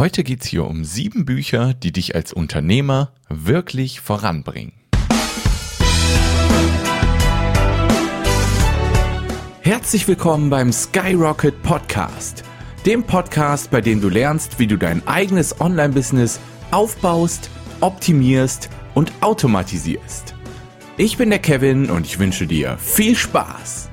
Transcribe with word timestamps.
Heute 0.00 0.24
geht's 0.24 0.46
hier 0.46 0.64
um 0.64 0.82
sieben 0.82 1.26
Bücher, 1.26 1.74
die 1.74 1.92
dich 1.92 2.14
als 2.14 2.32
Unternehmer 2.32 3.12
wirklich 3.28 4.00
voranbringen. 4.00 4.72
Herzlich 9.60 10.08
willkommen 10.08 10.48
beim 10.48 10.72
Skyrocket 10.72 11.62
Podcast, 11.62 12.44
dem 12.86 13.02
Podcast, 13.04 13.70
bei 13.70 13.82
dem 13.82 14.00
du 14.00 14.08
lernst, 14.08 14.58
wie 14.58 14.66
du 14.66 14.78
dein 14.78 15.06
eigenes 15.06 15.60
Online-Business 15.60 16.40
aufbaust, 16.70 17.50
optimierst 17.82 18.70
und 18.94 19.12
automatisierst. 19.20 20.34
Ich 20.96 21.18
bin 21.18 21.28
der 21.28 21.40
Kevin 21.40 21.90
und 21.90 22.06
ich 22.06 22.18
wünsche 22.18 22.46
dir 22.46 22.78
viel 22.78 23.16
Spaß. 23.16 23.89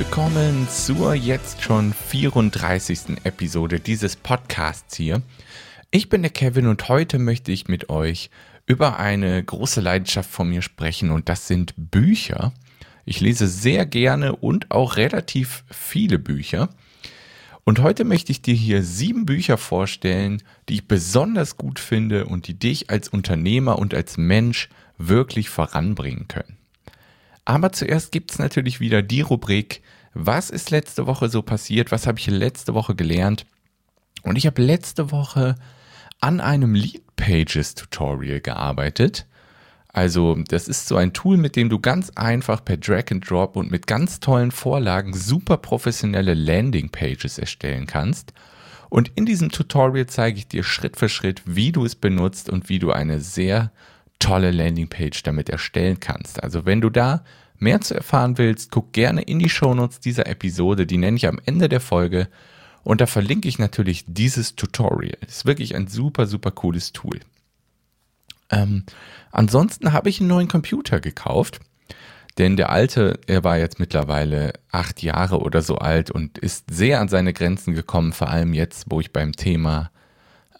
Willkommen 0.00 0.66
zur 0.70 1.12
jetzt 1.12 1.60
schon 1.60 1.92
34. 1.92 3.22
Episode 3.24 3.80
dieses 3.80 4.16
Podcasts 4.16 4.96
hier. 4.96 5.20
Ich 5.90 6.08
bin 6.08 6.22
der 6.22 6.30
Kevin 6.30 6.68
und 6.68 6.88
heute 6.88 7.18
möchte 7.18 7.52
ich 7.52 7.68
mit 7.68 7.90
euch 7.90 8.30
über 8.64 8.98
eine 8.98 9.44
große 9.44 9.82
Leidenschaft 9.82 10.30
von 10.30 10.48
mir 10.48 10.62
sprechen 10.62 11.10
und 11.10 11.28
das 11.28 11.46
sind 11.46 11.74
Bücher. 11.76 12.54
Ich 13.04 13.20
lese 13.20 13.46
sehr 13.46 13.84
gerne 13.84 14.36
und 14.36 14.70
auch 14.70 14.96
relativ 14.96 15.64
viele 15.70 16.18
Bücher. 16.18 16.70
Und 17.64 17.82
heute 17.82 18.04
möchte 18.04 18.32
ich 18.32 18.40
dir 18.40 18.54
hier 18.54 18.82
sieben 18.82 19.26
Bücher 19.26 19.58
vorstellen, 19.58 20.42
die 20.70 20.76
ich 20.76 20.88
besonders 20.88 21.58
gut 21.58 21.78
finde 21.78 22.24
und 22.24 22.48
die 22.48 22.58
dich 22.58 22.88
als 22.88 23.10
Unternehmer 23.10 23.78
und 23.78 23.92
als 23.92 24.16
Mensch 24.16 24.70
wirklich 24.96 25.50
voranbringen 25.50 26.26
können. 26.26 26.59
Aber 27.44 27.72
zuerst 27.72 28.12
gibt 28.12 28.32
es 28.32 28.38
natürlich 28.38 28.80
wieder 28.80 29.02
die 29.02 29.22
Rubrik, 29.22 29.82
was 30.12 30.50
ist 30.50 30.70
letzte 30.70 31.06
Woche 31.06 31.28
so 31.28 31.42
passiert, 31.42 31.92
was 31.92 32.06
habe 32.06 32.18
ich 32.18 32.26
letzte 32.26 32.74
Woche 32.74 32.94
gelernt. 32.94 33.46
Und 34.22 34.36
ich 34.36 34.46
habe 34.46 34.62
letzte 34.62 35.10
Woche 35.10 35.54
an 36.20 36.40
einem 36.40 36.74
Lead 36.74 37.02
Pages 37.16 37.74
Tutorial 37.74 38.40
gearbeitet. 38.40 39.26
Also 39.92 40.36
das 40.48 40.68
ist 40.68 40.86
so 40.86 40.96
ein 40.96 41.12
Tool, 41.12 41.36
mit 41.36 41.56
dem 41.56 41.68
du 41.68 41.80
ganz 41.80 42.10
einfach 42.10 42.64
per 42.64 42.76
Drag 42.76 43.04
and 43.10 43.28
Drop 43.28 43.56
und 43.56 43.70
mit 43.70 43.86
ganz 43.86 44.20
tollen 44.20 44.50
Vorlagen 44.50 45.14
super 45.14 45.56
professionelle 45.56 46.34
Landing 46.34 46.90
Pages 46.90 47.38
erstellen 47.38 47.86
kannst. 47.86 48.32
Und 48.88 49.10
in 49.14 49.26
diesem 49.26 49.50
Tutorial 49.50 50.06
zeige 50.06 50.38
ich 50.38 50.48
dir 50.48 50.62
Schritt 50.62 50.96
für 50.96 51.08
Schritt, 51.08 51.42
wie 51.44 51.72
du 51.72 51.84
es 51.84 51.94
benutzt 51.94 52.50
und 52.50 52.68
wie 52.68 52.78
du 52.78 52.92
eine 52.92 53.20
sehr 53.20 53.72
tolle 54.20 54.52
Landingpage 54.52 55.24
damit 55.24 55.48
erstellen 55.48 55.98
kannst. 55.98 56.42
Also 56.42 56.64
wenn 56.64 56.80
du 56.80 56.90
da 56.90 57.24
mehr 57.58 57.80
zu 57.80 57.94
erfahren 57.94 58.38
willst, 58.38 58.70
guck 58.70 58.92
gerne 58.92 59.22
in 59.22 59.40
die 59.40 59.48
Shownotes 59.48 59.98
dieser 59.98 60.26
Episode, 60.28 60.86
die 60.86 60.98
nenne 60.98 61.16
ich 61.16 61.26
am 61.26 61.40
Ende 61.44 61.68
der 61.68 61.80
Folge 61.80 62.28
und 62.84 63.00
da 63.00 63.06
verlinke 63.06 63.48
ich 63.48 63.58
natürlich 63.58 64.04
dieses 64.06 64.56
Tutorial. 64.56 65.18
Ist 65.26 65.44
wirklich 65.44 65.74
ein 65.74 65.88
super, 65.88 66.26
super 66.26 66.50
cooles 66.50 66.92
Tool. 66.92 67.20
Ähm, 68.50 68.84
ansonsten 69.30 69.92
habe 69.92 70.08
ich 70.08 70.20
einen 70.20 70.28
neuen 70.28 70.48
Computer 70.48 71.00
gekauft, 71.00 71.60
denn 72.38 72.56
der 72.56 72.70
alte, 72.70 73.20
er 73.26 73.44
war 73.44 73.58
jetzt 73.58 73.78
mittlerweile 73.78 74.54
acht 74.70 75.02
Jahre 75.02 75.40
oder 75.40 75.62
so 75.62 75.76
alt 75.76 76.10
und 76.10 76.38
ist 76.38 76.64
sehr 76.70 77.00
an 77.00 77.08
seine 77.08 77.32
Grenzen 77.32 77.74
gekommen, 77.74 78.12
vor 78.12 78.28
allem 78.28 78.54
jetzt, 78.54 78.86
wo 78.88 79.00
ich 79.00 79.12
beim 79.12 79.32
Thema 79.32 79.90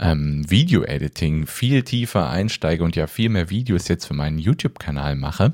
ähm, 0.01 0.49
Video-Editing 0.49 1.47
viel 1.47 1.83
tiefer 1.83 2.29
einsteige 2.31 2.83
und 2.83 2.97
ja 2.97 3.07
viel 3.07 3.29
mehr 3.29 3.51
Videos 3.51 3.89
jetzt 3.89 4.07
für 4.07 4.15
meinen 4.15 4.39
YouTube-Kanal 4.39 5.15
mache. 5.15 5.53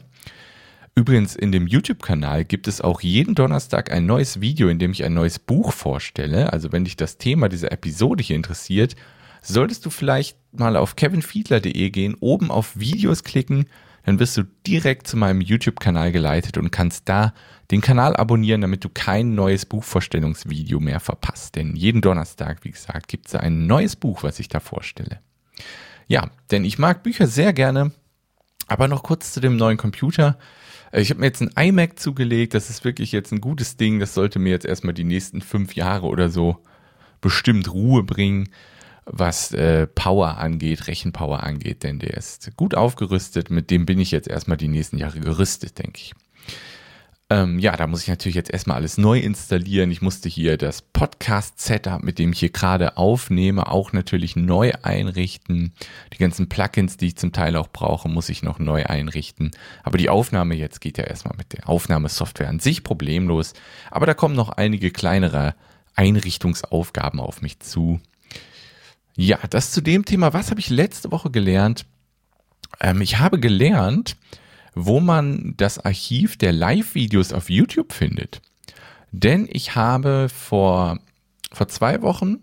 Übrigens, 0.94 1.36
in 1.36 1.52
dem 1.52 1.66
YouTube-Kanal 1.66 2.46
gibt 2.46 2.68
es 2.68 2.80
auch 2.80 3.02
jeden 3.02 3.34
Donnerstag 3.34 3.92
ein 3.92 4.06
neues 4.06 4.40
Video, 4.40 4.68
in 4.68 4.78
dem 4.78 4.92
ich 4.92 5.04
ein 5.04 5.12
neues 5.12 5.38
Buch 5.38 5.72
vorstelle. 5.72 6.54
Also 6.54 6.72
wenn 6.72 6.84
dich 6.84 6.96
das 6.96 7.18
Thema 7.18 7.50
dieser 7.50 7.70
Episode 7.70 8.22
hier 8.22 8.36
interessiert, 8.36 8.96
solltest 9.48 9.84
du 9.86 9.90
vielleicht 9.90 10.36
mal 10.52 10.76
auf 10.76 10.96
kevinfiedler.de 10.96 11.90
gehen, 11.90 12.16
oben 12.20 12.50
auf 12.50 12.78
Videos 12.78 13.24
klicken, 13.24 13.66
dann 14.04 14.20
wirst 14.20 14.36
du 14.36 14.44
direkt 14.66 15.08
zu 15.08 15.16
meinem 15.16 15.40
YouTube-Kanal 15.40 16.12
geleitet 16.12 16.58
und 16.58 16.70
kannst 16.70 17.08
da 17.08 17.34
den 17.72 17.80
Kanal 17.80 18.14
abonnieren, 18.14 18.60
damit 18.60 18.84
du 18.84 18.88
kein 18.88 19.34
neues 19.34 19.66
Buchvorstellungsvideo 19.66 20.78
mehr 20.78 21.00
verpasst. 21.00 21.56
Denn 21.56 21.74
jeden 21.74 22.00
Donnerstag, 22.00 22.58
wie 22.62 22.70
gesagt, 22.70 23.08
gibt 23.08 23.26
es 23.26 23.34
ein 23.34 23.66
neues 23.66 23.96
Buch, 23.96 24.22
was 24.22 24.38
ich 24.38 24.48
da 24.48 24.60
vorstelle. 24.60 25.20
Ja, 26.06 26.30
denn 26.52 26.64
ich 26.64 26.78
mag 26.78 27.02
Bücher 27.02 27.26
sehr 27.26 27.52
gerne. 27.52 27.90
Aber 28.68 28.86
noch 28.86 29.02
kurz 29.02 29.32
zu 29.32 29.40
dem 29.40 29.56
neuen 29.56 29.76
Computer. 29.76 30.38
Ich 30.92 31.10
habe 31.10 31.20
mir 31.20 31.26
jetzt 31.26 31.42
ein 31.42 31.50
iMac 31.56 31.98
zugelegt. 31.98 32.54
Das 32.54 32.70
ist 32.70 32.84
wirklich 32.84 33.10
jetzt 33.10 33.32
ein 33.32 33.40
gutes 33.40 33.76
Ding. 33.76 33.98
Das 33.98 34.14
sollte 34.14 34.38
mir 34.38 34.50
jetzt 34.50 34.66
erstmal 34.66 34.94
die 34.94 35.04
nächsten 35.04 35.40
fünf 35.40 35.74
Jahre 35.74 36.06
oder 36.06 36.30
so 36.30 36.62
bestimmt 37.20 37.72
Ruhe 37.72 38.04
bringen 38.04 38.48
was 39.06 39.52
äh, 39.52 39.86
Power 39.86 40.38
angeht, 40.38 40.88
Rechenpower 40.88 41.42
angeht, 41.42 41.84
denn 41.84 42.00
der 42.00 42.14
ist 42.14 42.54
gut 42.56 42.74
aufgerüstet. 42.74 43.50
Mit 43.50 43.70
dem 43.70 43.86
bin 43.86 44.00
ich 44.00 44.10
jetzt 44.10 44.28
erstmal 44.28 44.56
die 44.56 44.68
nächsten 44.68 44.98
Jahre 44.98 45.20
gerüstet, 45.20 45.78
denke 45.78 46.00
ich. 46.00 46.14
Ähm, 47.28 47.58
ja, 47.58 47.76
da 47.76 47.88
muss 47.88 48.02
ich 48.02 48.08
natürlich 48.08 48.36
jetzt 48.36 48.52
erstmal 48.52 48.76
alles 48.76 48.98
neu 48.98 49.18
installieren. 49.18 49.90
Ich 49.90 50.00
musste 50.00 50.28
hier 50.28 50.56
das 50.56 50.80
Podcast-Setup, 50.80 52.00
mit 52.02 52.20
dem 52.20 52.30
ich 52.32 52.38
hier 52.38 52.50
gerade 52.50 52.96
aufnehme, 52.96 53.68
auch 53.68 53.92
natürlich 53.92 54.36
neu 54.36 54.72
einrichten. 54.82 55.72
Die 56.12 56.18
ganzen 56.18 56.48
Plugins, 56.48 56.98
die 56.98 57.08
ich 57.08 57.16
zum 57.16 57.32
Teil 57.32 57.56
auch 57.56 57.68
brauche, 57.68 58.08
muss 58.08 58.28
ich 58.28 58.44
noch 58.44 58.60
neu 58.60 58.86
einrichten. 58.86 59.50
Aber 59.82 59.98
die 59.98 60.08
Aufnahme 60.08 60.54
jetzt 60.54 60.80
geht 60.80 60.98
ja 60.98 61.04
erstmal 61.04 61.36
mit 61.36 61.52
der 61.52 61.68
Aufnahmesoftware 61.68 62.48
an 62.48 62.60
sich 62.60 62.84
problemlos. 62.84 63.54
Aber 63.90 64.06
da 64.06 64.14
kommen 64.14 64.36
noch 64.36 64.50
einige 64.50 64.92
kleinere 64.92 65.56
Einrichtungsaufgaben 65.96 67.18
auf 67.18 67.42
mich 67.42 67.58
zu. 67.58 68.00
Ja, 69.16 69.38
das 69.48 69.72
zu 69.72 69.80
dem 69.80 70.04
Thema. 70.04 70.34
Was 70.34 70.50
habe 70.50 70.60
ich 70.60 70.68
letzte 70.68 71.10
Woche 71.10 71.30
gelernt? 71.30 71.86
Ähm, 72.80 73.00
ich 73.00 73.18
habe 73.18 73.40
gelernt, 73.40 74.16
wo 74.74 75.00
man 75.00 75.54
das 75.56 75.78
Archiv 75.78 76.36
der 76.36 76.52
Live-Videos 76.52 77.32
auf 77.32 77.48
YouTube 77.48 77.94
findet. 77.94 78.42
Denn 79.12 79.48
ich 79.50 79.74
habe 79.74 80.28
vor, 80.28 80.98
vor 81.50 81.68
zwei 81.68 82.02
Wochen 82.02 82.40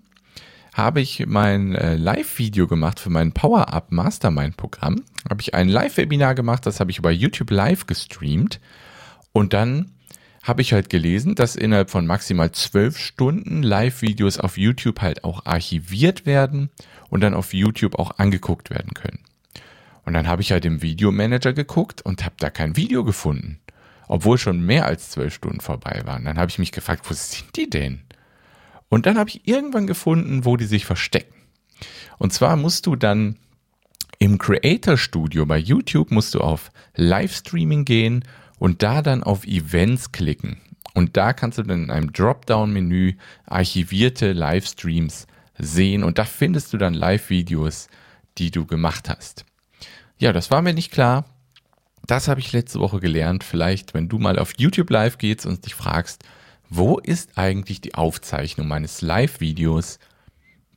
habe 0.74 1.02
ich 1.02 1.28
mein 1.28 1.76
äh, 1.76 1.96
Live-Video 1.96 2.66
gemacht 2.68 3.00
für 3.00 3.12
mein 3.12 3.34
Power-Up 3.34 3.92
Mastermind-Programm. 3.92 5.04
Habe 5.30 5.42
ich 5.42 5.54
ein 5.54 5.70
Live-Webinar 5.70 6.34
gemacht, 6.34 6.66
das 6.66 6.80
habe 6.80 6.90
ich 6.90 6.98
über 6.98 7.12
YouTube 7.12 7.52
Live 7.52 7.86
gestreamt. 7.86 8.60
Und 9.32 9.54
dann 9.54 9.93
habe 10.44 10.62
ich 10.62 10.74
halt 10.74 10.90
gelesen, 10.90 11.36
dass 11.36 11.56
innerhalb 11.56 11.90
von 11.90 12.06
maximal 12.06 12.52
zwölf 12.52 12.98
Stunden 12.98 13.64
Live-Videos 13.64 14.38
auf 14.40 14.58
YouTube 14.58 15.02
halt 15.02 15.24
auch 15.24 15.46
archiviert 15.46 16.26
werden 16.26 16.70
und 17.09 17.22
dann 17.22 17.34
auf 17.34 17.54
YouTube 17.54 17.98
auch 17.98 18.20
angeguckt 18.20 18.70
werden 18.70 18.94
können. 18.94 19.20
Und 20.06 20.14
dann 20.14 20.28
habe 20.28 20.42
ich 20.42 20.52
halt 20.52 20.66
im 20.66 20.81
Videomanager 20.81 21.54
geguckt 21.54 22.02
und 22.02 22.26
habe 22.26 22.36
da 22.40 22.50
kein 22.50 22.76
Video 22.76 23.06
gefunden, 23.06 23.62
obwohl 24.09 24.38
schon 24.38 24.66
mehr 24.66 24.86
als 24.86 25.12
zwölf 25.12 25.34
Stunden 25.34 25.62
vorbei 25.62 26.02
waren. 26.04 26.26
Dann 26.26 26.38
habe 26.38 26.52
ich 26.52 26.60
mich 26.60 26.74
gefragt, 26.74 27.10
wo 27.10 27.14
sind 27.14 27.56
die 27.56 27.70
denn? 27.70 28.02
Und 28.90 29.06
dann 29.06 29.18
habe 29.18 29.30
ich 29.30 29.48
irgendwann 29.48 29.88
gefunden, 29.88 30.44
wo 30.44 30.58
die 30.58 30.66
sich 30.66 30.86
verstecken. 30.86 31.34
Und 32.18 32.34
zwar 32.34 32.58
musst 32.58 32.86
du 32.86 32.98
dann 32.98 33.38
im 34.20 34.38
Creator 34.38 34.98
Studio 34.98 35.46
bei 35.46 35.58
YouTube 35.58 36.12
musst 36.12 36.36
du 36.36 36.42
auf 36.42 36.72
Livestreaming 36.96 37.86
gehen 37.86 38.24
und 38.63 38.81
da 38.81 39.01
dann 39.01 39.24
auf 39.24 39.45
Events 39.45 40.13
klicken. 40.13 40.56
Und 40.94 41.18
da 41.18 41.33
kannst 41.33 41.57
du 41.57 41.63
dann 41.63 41.83
in 41.83 41.92
einem 41.92 42.13
Dropdown-Menü 42.13 43.15
archivierte 43.45 44.31
Livestreams 44.31 45.27
sehen 45.57 46.01
und 46.01 46.18
da 46.18 46.24
findest 46.24 46.71
du 46.71 46.77
dann 46.77 46.94
Live-Videos, 46.94 47.89
die 48.38 48.51
du 48.51 48.65
gemacht 48.65 49.10
hast. 49.10 49.44
Ja, 50.18 50.31
das 50.31 50.50
war 50.50 50.62
mir 50.62 50.74
nicht 50.74 50.94
klar. 50.94 51.25
Das 52.07 52.30
habe 52.30 52.39
ich 52.39 52.54
letzte 52.54 52.80
Woche 52.80 53.01
gelernt. 53.01 53.44
Vielleicht, 53.44 53.94
wenn 53.94 54.07
du 54.07 54.18
mal 54.18 54.39
auf 54.39 54.54
YouTube 54.57 54.92
Live 54.92 55.18
gehst 55.18 55.45
und 55.45 55.66
dich 55.66 55.75
fragst, 55.75 56.24
wo 56.69 57.00
ist 57.00 57.38
eigentlich 57.38 57.81
die 57.81 57.95
Aufzeichnung 57.95 58.69
meines 58.69 59.01
Live-Videos? 59.01 60.00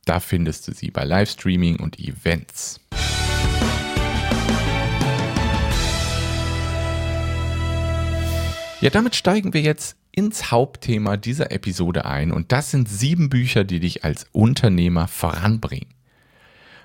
Da 0.03 0.19
findest 0.19 0.67
du 0.67 0.73
sie 0.73 0.91
bei 0.91 1.05
Livestreaming 1.05 1.77
und 1.77 1.97
Events. 1.99 2.81
Ja, 8.79 8.91
damit 8.91 9.15
steigen 9.15 9.53
wir 9.55 9.61
jetzt 9.61 9.97
ins 10.11 10.51
Hauptthema 10.51 11.17
dieser 11.17 11.51
Episode 11.51 12.05
ein 12.05 12.31
und 12.31 12.51
das 12.51 12.69
sind 12.69 12.87
sieben 12.87 13.27
Bücher, 13.27 13.63
die 13.63 13.79
dich 13.79 14.03
als 14.03 14.27
Unternehmer 14.33 15.07
voranbringen. 15.07 15.89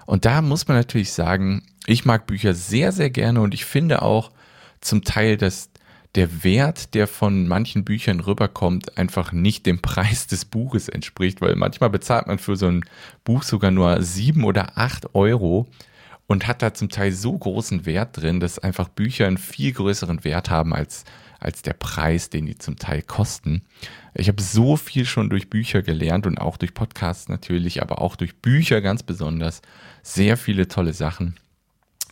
Und 0.07 0.25
da 0.25 0.41
muss 0.41 0.69
man 0.69 0.79
natürlich 0.79 1.13
sagen, 1.13 1.63
ich 1.87 2.07
mag 2.07 2.27
Bücher 2.27 2.55
sehr, 2.55 2.93
sehr 2.93 3.11
gerne 3.11 3.43
und 3.43 3.53
ich 3.53 3.67
finde 3.67 4.01
auch, 4.01 4.33
zum 4.81 5.05
Teil 5.05 5.37
das, 5.37 5.69
der 6.15 6.43
Wert, 6.43 6.95
der 6.95 7.07
von 7.07 7.47
manchen 7.47 7.85
Büchern 7.85 8.21
rüberkommt, 8.21 8.97
einfach 8.97 9.33
nicht 9.33 9.67
dem 9.67 9.83
Preis 9.83 10.27
des 10.27 10.47
Buches 10.47 10.89
entspricht, 10.89 11.43
weil 11.43 11.57
manchmal 11.57 11.91
bezahlt 11.91 12.27
man 12.27 12.39
für 12.39 12.57
so 12.57 12.69
ein 12.69 12.85
Buch 13.23 13.43
sogar 13.43 13.71
nur 13.71 14.03
sieben 14.03 14.45
oder 14.45 14.79
acht 14.79 15.15
Euro 15.15 15.69
und 16.27 16.47
hat 16.47 16.63
da 16.63 16.73
zum 16.73 16.89
Teil 16.89 17.13
so 17.13 17.37
großen 17.37 17.85
Wert 17.85 18.17
drin, 18.17 18.41
dass 18.41 18.59
einfach 18.59 18.89
Bücher 18.89 19.27
einen 19.27 19.37
viel 19.37 19.73
größeren 19.73 20.25
Wert 20.25 20.49
haben 20.49 20.75
als, 20.75 21.05
als 21.43 21.63
der 21.63 21.75
Preis, 21.75 22.31
den 22.31 22.47
die 22.47 22.57
zum 22.57 22.77
Teil 22.77 23.03
kosten. 23.03 23.63
Ich 24.15 24.29
habe 24.29 24.43
so 24.43 24.77
viel 24.77 25.05
schon 25.05 25.31
durch 25.31 25.51
Bücher 25.51 25.83
gelernt 25.83 26.27
und 26.27 26.39
auch 26.39 26.57
durch 26.57 26.75
Podcasts 26.75 27.29
natürlich, 27.29 27.83
aber 27.83 28.01
auch 28.01 28.17
durch 28.17 28.37
Bücher 28.37 28.81
ganz 28.81 29.03
besonders. 29.03 29.63
Sehr 30.03 30.37
viele 30.37 30.69
tolle 30.69 30.93
Sachen. 30.93 31.37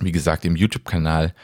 Wie 0.01 0.13
gesagt, 0.13 0.45
im 0.45 0.57
YouTube-Kanal 0.57 1.35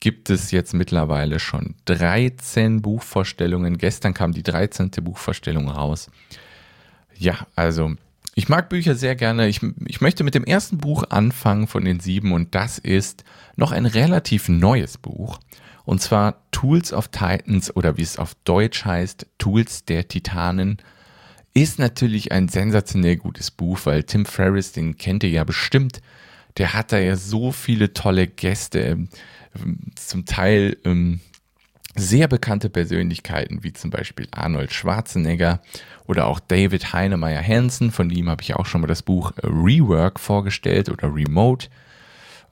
gibt 0.00 0.30
es 0.30 0.50
jetzt 0.50 0.74
mittlerweile 0.74 1.40
schon 1.40 1.74
13 1.86 2.82
Buchvorstellungen. 2.82 3.78
Gestern 3.78 4.14
kam 4.14 4.32
die 4.32 4.42
13. 4.42 4.90
Buchvorstellung 5.02 5.68
raus. 5.68 6.10
Ja, 7.16 7.46
also 7.56 7.94
ich 8.34 8.48
mag 8.48 8.68
Bücher 8.68 8.94
sehr 8.94 9.16
gerne. 9.16 9.48
Ich, 9.48 9.60
ich 9.86 10.00
möchte 10.00 10.24
mit 10.24 10.34
dem 10.34 10.44
ersten 10.44 10.78
Buch 10.78 11.04
anfangen 11.10 11.66
von 11.66 11.84
den 11.84 12.00
sieben 12.00 12.32
und 12.32 12.54
das 12.54 12.78
ist 12.78 13.24
noch 13.56 13.72
ein 13.72 13.86
relativ 13.86 14.48
neues 14.48 14.98
Buch. 14.98 15.38
Und 15.84 16.00
zwar 16.00 16.42
Tools 16.50 16.92
of 16.92 17.08
Titans 17.08 17.74
oder 17.74 17.96
wie 17.96 18.02
es 18.02 18.18
auf 18.18 18.34
Deutsch 18.44 18.84
heißt, 18.84 19.26
Tools 19.38 19.84
der 19.84 20.08
Titanen. 20.08 20.78
Ist 21.52 21.78
natürlich 21.78 22.32
ein 22.32 22.48
sensationell 22.48 23.16
gutes 23.16 23.50
Buch, 23.50 23.78
weil 23.84 24.02
Tim 24.02 24.26
Ferriss, 24.26 24.72
den 24.72 24.96
kennt 24.96 25.22
ihr 25.22 25.30
ja 25.30 25.44
bestimmt, 25.44 26.00
der 26.56 26.72
hat 26.72 26.92
da 26.92 26.98
ja 26.98 27.16
so 27.16 27.52
viele 27.52 27.92
tolle 27.92 28.26
Gäste 28.26 29.08
zum 29.96 30.24
Teil 30.24 30.76
ähm, 30.84 31.20
sehr 31.96 32.26
bekannte 32.26 32.70
Persönlichkeiten, 32.70 33.62
wie 33.62 33.72
zum 33.72 33.90
Beispiel 33.90 34.26
Arnold 34.32 34.72
Schwarzenegger 34.72 35.60
oder 36.06 36.26
auch 36.26 36.40
David 36.40 36.92
Heinemeier 36.92 37.42
Hansen, 37.42 37.92
von 37.92 38.10
ihm 38.10 38.28
habe 38.28 38.42
ich 38.42 38.54
auch 38.54 38.66
schon 38.66 38.80
mal 38.80 38.88
das 38.88 39.02
Buch 39.02 39.32
Rework 39.42 40.18
vorgestellt 40.18 40.88
oder 40.88 41.14
Remote. 41.14 41.68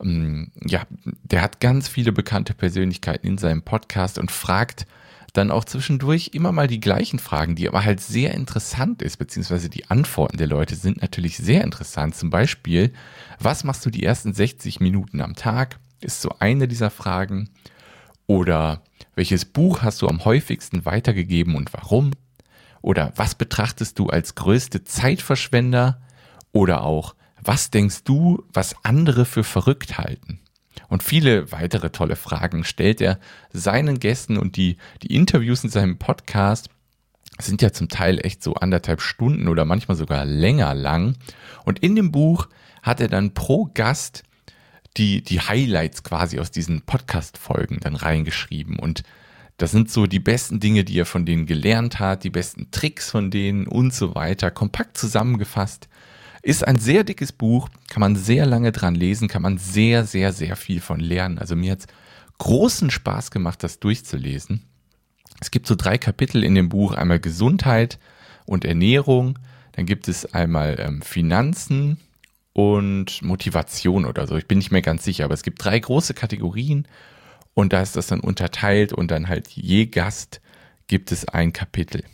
Ähm, 0.03 0.51
ja, 0.65 0.83
der 1.23 1.43
hat 1.43 1.61
ganz 1.61 1.89
viele 1.89 2.13
bekannte 2.13 2.55
Persönlichkeiten 2.55 3.27
in 3.27 3.39
seinem 3.39 3.63
Podcast 3.63 4.19
und 4.19 4.31
fragt 4.31 4.87
dann 5.33 5.51
auch 5.51 5.65
zwischendurch 5.65 6.31
immer 6.35 6.53
mal 6.53 6.67
die 6.67 6.81
gleichen 6.81 7.19
Fragen, 7.19 7.55
die 7.55 7.67
aber 7.67 7.85
halt 7.85 8.01
sehr 8.01 8.35
interessant 8.35 9.01
ist, 9.01 9.17
beziehungsweise 9.17 9.71
die 9.71 9.89
Antworten 9.89 10.37
der 10.37 10.47
Leute 10.47 10.77
sind 10.77 11.01
natürlich 11.01 11.39
sehr 11.39 11.65
interessant. 11.65 12.15
Zum 12.15 12.29
Beispiel, 12.29 12.93
was 13.39 13.65
machst 13.65 13.87
du 13.87 13.91
die 13.91 14.03
ersten 14.03 14.35
60 14.35 14.81
Minuten 14.81 15.23
am 15.23 15.35
Tag? 15.35 15.79
ist 16.05 16.21
so 16.21 16.35
eine 16.39 16.69
dieser 16.69 16.91
Fragen. 16.91 17.51
Oder 18.27 18.83
welches 19.15 19.45
Buch 19.45 19.83
hast 19.83 20.03
du 20.03 20.09
am 20.09 20.25
häufigsten 20.25 20.85
weitergegeben 20.85 21.55
und 21.55 21.73
warum? 21.73 22.13
Oder 22.81 23.13
was 23.17 23.35
betrachtest 23.35 23.99
du 23.99 24.09
als 24.09 24.35
größte 24.35 24.85
Zeitverschwender? 24.85 26.01
Oder 26.53 26.83
auch, 26.83 27.15
was 27.45 27.71
denkst 27.71 28.05
du, 28.05 28.45
was 28.53 28.75
andere 28.85 29.25
für 29.25 29.45
verrückt 29.45 29.99
halten? 29.99 30.41
Und 30.89 31.03
viele 31.03 31.53
weitere 31.53 31.91
tolle 31.91 32.17
Fragen 32.17 32.65
stellt 32.65 33.01
er 33.01 33.19
seinen 33.53 33.99
Gästen 33.99 34.37
und 34.37 34.57
die, 34.57 34.77
die 35.03 35.15
Interviews 35.15 35.65
in 35.65 35.71
seinem 35.71 35.99
Podcast 35.99 36.69
sind 37.41 37.63
ja 37.63 37.73
zum 37.73 37.89
Teil 37.89 38.25
echt 38.25 38.43
so 38.43 38.55
anderthalb 38.55 39.01
Stunden 39.01 39.49
oder 39.49 39.65
manchmal 39.65 39.97
sogar 39.97 40.25
länger 40.25 40.75
lang. 40.75 41.17
Und 41.65 41.79
in 41.79 41.97
dem 41.97 42.13
Buch 42.13 42.49
hat 42.83 43.01
er 43.01 43.09
dann 43.09 43.35
pro 43.35 43.71
Gast 43.73 44.23
die, 44.97 45.23
die 45.23 45.41
Highlights 45.41 46.03
quasi 46.03 46.39
aus 46.39 46.51
diesen 46.51 46.83
Podcast-Folgen 46.83 47.81
dann 47.81 47.97
reingeschrieben. 47.97 48.79
Und 48.79 49.03
das 49.57 49.71
sind 49.71 49.91
so 49.91 50.07
die 50.07 50.21
besten 50.21 50.61
Dinge, 50.61 50.85
die 50.85 50.99
er 50.99 51.07
von 51.07 51.25
denen 51.25 51.47
gelernt 51.47 51.99
hat, 51.99 52.25
die 52.25 52.31
besten 52.31 52.71
Tricks 52.71 53.11
von 53.11 53.31
denen 53.31 53.67
und 53.67 53.95
so 53.95 54.15
weiter. 54.15 54.51
Kompakt 54.51 54.99
zusammengefasst. 54.99 55.89
Ist 56.43 56.67
ein 56.67 56.79
sehr 56.79 57.05
dickes 57.05 57.33
Buch, 57.33 57.69
kann 57.89 58.01
man 58.01 58.17
sehr 58.17 58.47
lange 58.47 58.73
dran 58.73 58.95
lesen, 58.95 59.29
kann 59.29 59.43
man 59.43 59.59
sehr, 59.59 60.05
sehr, 60.05 60.33
sehr 60.33 60.57
viel 60.57 60.81
von 60.81 60.99
lernen. 60.99 61.39
Also 61.39 61.55
mir 61.55 61.73
hat's 61.73 61.87
großen 62.39 62.91
Spaß 62.91 63.31
gemacht, 63.31 63.63
das 63.63 63.79
durchzulesen. 63.79 64.65
Es 65.41 65.51
gibt 65.51 65.67
so 65.67 65.77
drei 65.77 65.99
Kapitel 65.99 66.43
in 66.43 66.55
dem 66.55 66.69
Buch, 66.69 66.93
einmal 66.93 67.21
Gesundheit 67.21 67.99
und 68.45 68.65
Ernährung, 68.65 69.39
dann 69.73 69.87
gibt 69.87 70.09
es 70.09 70.35
einmal 70.35 70.77
ähm, 70.79 71.03
Finanzen, 71.03 71.99
und 72.53 73.23
Motivation 73.23 74.05
oder 74.05 74.27
so. 74.27 74.37
Ich 74.37 74.47
bin 74.47 74.59
nicht 74.59 74.73
mehr 74.73 74.83
ganz 74.83 75.05
sicher, 75.05 75.25
aber 75.25 75.35
es 75.35 75.43
gibt 75.43 75.65
drei 75.65 75.79
große 75.79 76.15
Kategorien 76.15 76.87
und 77.55 77.73
da 77.73 77.83
ist 77.83 77.97
das 77.97 78.09
dann 78.09 78.21
unterteilt 78.21 78.93
und 78.93 79.11
dann 79.11 79.29
halt 79.29 79.49
je 79.49 79.87
Gast 79.87 80.41
gibt 80.87 81.13
es 81.13 81.27
ein 81.29 81.53
Kapitel. 81.53 82.05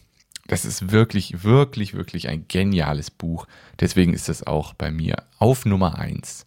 Das 0.49 0.65
ist 0.65 0.91
wirklich, 0.91 1.45
wirklich, 1.45 1.95
wirklich 1.95 2.29
ein 2.29 2.47
geniales 2.49 3.11
Buch. 3.11 3.47
Deswegen 3.79 4.15
ist 4.15 4.29
das 4.29 4.45
auch 4.47 4.75
bei 4.75 4.91
mir 4.91 5.23
auf 5.39 5.65
Nummer 5.65 5.99
eins. 5.99 6.47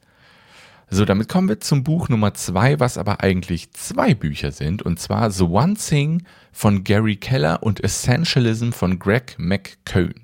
So, 0.90 1.06
damit 1.06 1.30
kommen 1.30 1.48
wir 1.48 1.62
zum 1.62 1.86
Buch 1.86 2.10
Nummer 2.10 2.34
zwei, 2.34 2.82
was 2.82 2.98
aber 2.98 3.22
eigentlich 3.22 3.72
zwei 3.72 4.14
Bücher 4.14 4.52
sind, 4.52 4.82
und 4.82 5.00
zwar 5.00 5.32
The 5.32 5.44
One 5.46 5.76
Thing 5.76 6.24
von 6.52 6.84
Gary 6.84 7.16
Keller 7.16 7.64
und 7.64 7.82
Essentialism 7.82 8.72
von 8.72 9.00
Greg 9.00 9.36
McCone. 9.38 10.16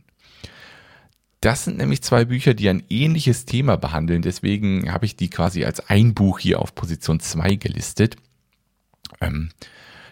Das 1.39 1.63
sind 1.63 1.77
nämlich 1.77 2.01
zwei 2.01 2.25
Bücher, 2.25 2.53
die 2.53 2.67
ein 2.67 2.83
ähnliches 2.89 3.45
Thema 3.45 3.77
behandeln. 3.77 4.23
Deswegen 4.23 4.91
habe 4.91 5.05
ich 5.05 5.15
die 5.15 5.29
quasi 5.29 5.63
als 5.63 5.87
ein 5.87 6.13
Buch 6.15 6.39
hier 6.39 6.59
auf 6.59 6.73
Position 6.73 7.19
2 7.19 7.55
gelistet. 7.55 8.17
Ähm, 9.21 9.51